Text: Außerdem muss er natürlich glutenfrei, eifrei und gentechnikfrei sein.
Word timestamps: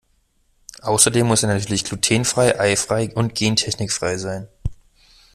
Außerdem 0.81 1.27
muss 1.27 1.43
er 1.43 1.49
natürlich 1.53 1.85
glutenfrei, 1.85 2.59
eifrei 2.59 3.13
und 3.13 3.35
gentechnikfrei 3.35 4.17
sein. 4.17 4.47